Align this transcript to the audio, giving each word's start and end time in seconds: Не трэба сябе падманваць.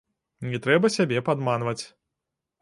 Не 0.53 0.59
трэба 0.65 0.91
сябе 0.95 1.19
падманваць. 1.29 1.83